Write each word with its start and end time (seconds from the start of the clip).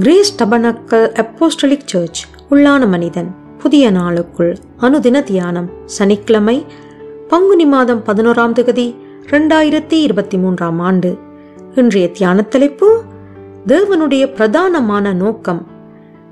Grace 0.00 0.44
tabernacle 0.44 1.12
apostolic 1.12 1.84
search 1.84 2.26
உள்ளான 2.50 2.88
மனிதன். 2.88 3.34
புதிய 3.58 3.92
நாளுக்குள் 3.92 4.56
அனுதின 4.80 5.22
தியானம் 5.22 5.70
சனிக்கிழமை 5.84 6.66
பங்குனி 7.28 7.66
மாதம் 7.66 8.04
பதினோராம் 8.06 8.52
தேதி 8.52 8.96
ரெண்டாயிரத்தி 9.30 9.92
இருபத்தி 9.92 10.38
மூன்றாம் 10.38 10.78
ஆண்டு. 10.78 11.18
இன்றைய 11.74 12.10
தியான 12.10 12.42
தலைப்பு 12.42 13.02
தேவனுடைய 13.66 14.26
பிரதானமான 14.34 15.12
நோக்கம். 15.12 15.66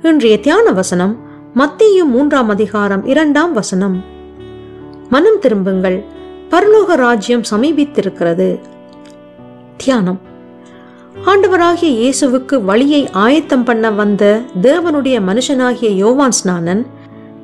இன்றைய 0.03 0.41
தியான 0.41 0.73
வசனம் 0.73 1.19
மத்திய 1.55 2.05
மூன்றாம் 2.05 2.49
அதிகாரம் 2.49 3.07
இரண்டாம் 3.07 3.53
வசனம். 3.53 4.05
மனம் 5.09 5.39
திரும்புங்கள் 5.41 6.05
பரலோக 6.51 6.95
ராஜ்யம் 6.95 7.43
சமீபித்திருக்கிறது. 7.51 8.59
தியானம். 9.77 10.35
ஆண்டவராகிய 11.25 11.91
இயேசுவுக்கு 11.91 12.65
வழியை 12.65 13.09
ஆயத்தம் 13.13 13.65
பண்ண 13.65 13.91
வந்த 13.91 14.43
தேவனுடைய 14.63 15.21
மனுஷனாகிய 15.21 15.97
யோவான் 15.97 16.33
ஸ்நானன் 16.33 16.87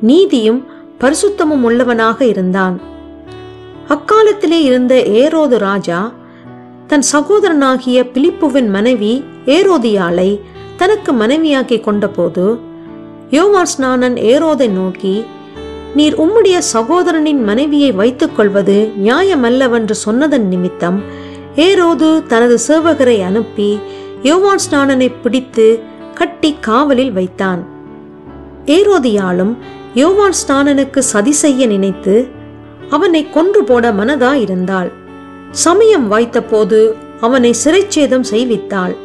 நீதியும் 0.00 0.66
பரிசுத்தமும் 1.00 1.62
உள்ளவனாக 1.62 2.24
இருந்தான். 2.24 2.80
அக்காலத்திலே 3.88 4.62
இருந்த 4.62 4.94
ஏரோது 4.94 5.56
ராஜா 5.56 6.12
தன் 6.86 7.02
சகோதரனாகிய 7.12 8.10
பிலிப்புவின் 8.12 8.70
மனைவி 8.70 9.24
ஏரோதியாளை 9.46 10.40
தனக்கு 10.76 11.12
மனைவியாக்கி 11.12 11.80
கொண்டபோது 11.80 12.58
யோவான் 13.30 13.66
ஸ்நானன் 13.66 14.16
ஏரோதை 14.16 14.70
நோக்கி 14.70 15.24
நீர் 15.94 16.14
உம்முடைய 16.14 16.58
சகோதரனின் 16.58 17.44
மனைவியை 17.44 17.92
வைத்துக் 17.92 18.36
கொள்வது 18.36 18.90
நியாயமல்லவென்று 19.02 19.92
சொன்னதன் 19.92 20.48
நிமித்தம் 20.48 21.02
ஏரோது 21.56 22.26
தனது 22.26 22.58
சேவகரை 22.68 23.24
அனுப்பி 23.24 23.78
யோவான் 24.22 24.58
ஸ்நானனை 24.70 25.12
பிடித்து 25.22 25.82
கட்டி 26.14 26.56
காவலில் 26.60 27.12
வைத்தான். 27.12 27.66
ஏரோதியாலும் 28.66 29.56
யோவான் 29.94 30.32
ஸ்நானனுக்கு 30.32 30.98
சதி 30.98 31.32
செய்ய 31.32 31.66
நினைத்து 31.66 32.28
அவனை 32.90 33.30
கொன்று 33.30 33.64
போட 33.64 33.92
மனதா 33.92 34.32
இருந்தாள் 34.32 34.92
சமயம் 35.50 36.12
வாய்த்தபோது 36.12 36.94
அவனை 37.20 37.54
சிறைச்சேதம் 37.64 38.24
செய்வித்தாள். 38.30 38.96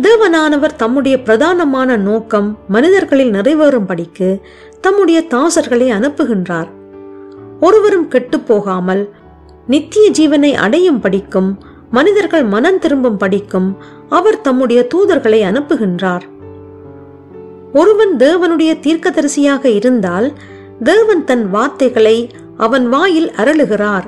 தேவனானவர் 0.00 0.76
தம்முடைய 0.76 1.16
பிரதானமான 1.16 1.96
நோக்கம் 1.96 2.58
மனிதர்களில் 2.68 3.30
நிறைவேறும்படிக்கு 3.30 4.40
தம்முடைய 4.80 5.24
தாசர்களை 5.30 5.88
அனுப்புகின்றார். 5.90 6.66
ஒருவரும் 7.60 8.08
கெட்டுப்போகாமல் 8.08 8.46
போகாமல் 8.46 9.15
நித்திய 9.66 10.10
ஜீவனை 10.10 10.54
அடையும் 10.54 11.00
படிக்கும் 11.00 11.58
மனிதர்கள் 11.90 12.44
மனம் 12.44 12.78
திரும்பும் 12.78 13.16
படிக்கும் 13.16 13.76
அவர் 14.08 14.40
தம்முடைய 14.40 14.86
தூதர்களை 14.94 15.40
அனுப்புகின்றார். 15.42 16.22
ஒருவன் 17.72 18.16
தேவனுடைய 18.16 18.72
தீர்க்கதரிசியாக 18.80 19.64
இருந்தால் 19.64 20.32
தேவன் 20.82 21.24
தன் 21.24 21.50
வார்த்தைகளை 21.50 22.30
அவன் 22.56 22.88
வாயில் 22.88 23.30
அருளுகிறார். 23.30 24.06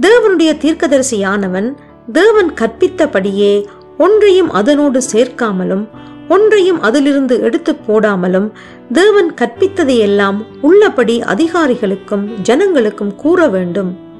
தேவனுடைய 0.00 0.50
தீர்க்கதரிசியானவன் 0.64 1.74
தேவன் 2.12 2.54
கற்பித்தபடியே 2.60 3.66
ஒன்றையும் 3.98 4.50
அதனோடு 4.50 5.00
சேர்க்காமலும் 5.12 5.88
ஒன்றையும் 6.28 6.80
அதிலிருந்து 6.80 7.40
எடுத்து 7.40 7.76
போடாமலும் 7.88 8.50
தேவன் 8.92 9.34
கற்பித்ததையெல்லாம் 9.40 10.38
உள்ளபடி 10.60 11.20
அதிகாரிகளுக்கும் 11.20 12.24
ஜனங்களுக்கும் 12.42 13.14
கூற 13.14 13.48
வேண்டும் 13.48 14.10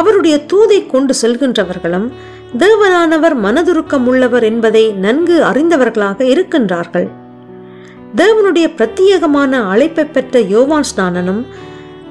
அவருடைய 0.00 0.36
தூதை 0.52 0.78
கொண்டு 0.86 1.14
செல்கின்றவர்களும் 1.22 2.06
தேவனானவர் 2.58 3.36
மனதுருக்கம் 3.44 4.04
உள்ளவர் 4.04 4.42
என்பதை 4.42 4.84
நன்கு 5.04 5.36
அறிந்தவர்களாக 5.42 6.24
இருக்கின்றார்கள். 6.34 7.08
தேவனுடைய 8.16 8.66
பிரத்யேகமான 8.78 9.52
அழைப்பை 9.72 10.04
பெற்ற 10.04 10.40
யோவான் 10.54 10.88
ஸ்நானனும் 10.90 11.42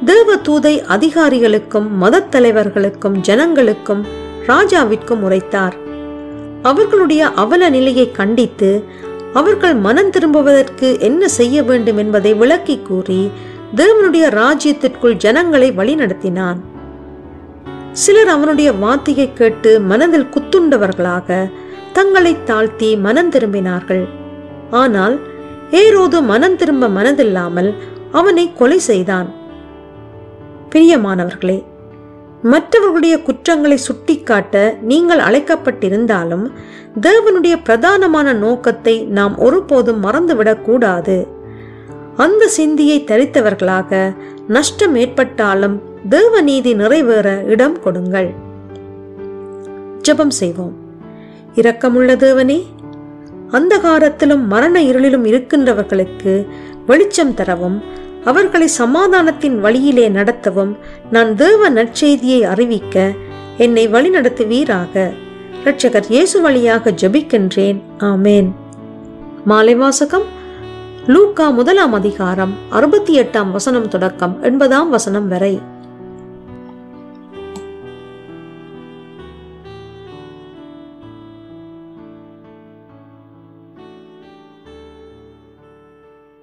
தேவ 0.05 0.35
தூதை 0.47 0.73
அதிகாரிகளுக்கும் 0.95 1.89
மதத் 2.01 2.29
தலைவர்களுக்கும் 2.31 3.17
ஜனங்களுக்கும் 3.27 4.03
ராஜாவிற்கும் 4.47 5.23
உரைத்தார். 5.27 5.75
அவர்களுடைய 6.61 7.23
அவல 7.43 7.69
நிலையை 7.69 8.07
கண்டித்து 8.11 8.71
அவர்கள் 9.33 9.75
மனம் 9.87 10.09
திரும்புவதற்கு 10.09 10.87
என்ன 10.99 11.27
செய்ய 11.27 11.63
வேண்டும் 11.63 11.97
என்பதை 11.97 12.33
விளக்கி 12.33 12.77
கூறி 12.83 13.21
தேவனுடைய 13.75 14.25
ராஜ்யத்திற்குள் 14.41 15.19
ஜனங்களை 15.25 15.69
வழிநடத்தினான். 15.71 16.61
சிலர் 18.03 18.27
அவனுடைய 18.27 18.73
வார்த்தையை 18.73 19.33
கேட்டு 19.33 19.79
மனதில் 19.79 20.25
குத்துண்டவர்களாக 20.25 21.51
தங்களை 21.93 22.43
தாழ்த்தி 22.43 22.95
மனம் 22.95 23.31
திரும்பினார்கள். 23.31 24.07
ஆனால் 24.71 25.19
ஏரோது 25.71 26.21
மனம் 26.21 26.55
திரும்ப 26.55 26.87
மனதில்லாமல் 26.87 27.73
அவனை 28.11 28.53
கொலை 28.53 28.79
செய்தான். 28.79 29.29
பிரியமானவர்களே 30.69 31.63
மற்றவர்களுடைய 32.41 33.21
குற்றங்களை 33.21 33.77
சுட்டிக்காட்ட 33.77 34.77
நீங்கள் 34.81 35.19
அழைக்கப்பட்டிருந்தாலும் 35.19 36.45
தேவனுடைய 37.01 37.55
பிரதானமான 37.63 38.33
நோக்கத்தை 38.33 39.03
நாம் 39.17 39.37
ஒருபோதும் 39.37 40.03
மறந்துவிடக் 40.03 40.61
கூடாது 40.61 41.34
அந்த 42.17 42.47
சிந்தியை 42.47 43.03
தரித்தவர்களாக 43.07 44.15
நஷ்டம் 44.47 44.95
ஏற்பட்டாலும் 44.95 45.81
தேவ 46.09 46.41
நீதி 46.41 46.73
நிறைவேற 46.73 47.43
இடம் 47.45 47.79
கொடுங்கள். 47.79 48.33
ஜெபம் 50.01 50.29
செய்வோம். 50.29 50.73
இரக்கமுள்ள 51.55 52.15
தேவனே 52.15 52.63
அந்தகாரத்திலும் 53.51 54.45
மரண 54.45 54.81
இருளிலும் 54.81 55.25
இருக்கின்றவர்களுக்கு 55.25 56.47
வெளிச்சம் 56.85 57.33
தரவும் 57.33 57.83
அவர்களை 58.25 58.67
சமாதானத்தின் 58.67 59.59
வழியிலே 59.59 60.09
நடத்தவும் 60.09 60.75
நான் 61.11 61.35
தேவ 61.35 61.69
நற்செய்தியை 61.69 62.41
அறிவிக்க 62.41 63.11
என்னை 63.57 63.89
வழிநடத்துவீராக. 63.89 65.13
இரட்சகர் 65.65 66.03
இயேசு 66.09 66.41
வழியாக 66.41 66.91
ஜெபிக்கின்றேன். 66.91 67.81
ஆமேன். 67.99 68.51
மாலை 69.45 69.75
வாசகம். 69.75 70.34
லூக்கா 71.07 71.49
முதலாம் 71.49 71.93
அதிகாரம் 71.93 72.53
அறுபத்தி 72.69 73.19
எட்டாம் 73.19 73.51
வசனம் 73.51 73.87
தொடக்கம் 73.87 74.43
எண்பதாம் 74.43 74.89
வசனம் 74.89 75.27
வரை. 75.27 75.61